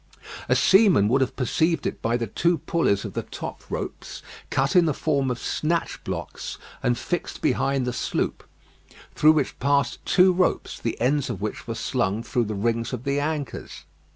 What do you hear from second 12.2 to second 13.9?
through the rings of the anchors.